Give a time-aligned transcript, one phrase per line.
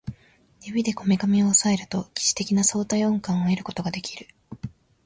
[0.63, 4.29] 指でこめかみを抑えると疑似的な相対音感を得ることができる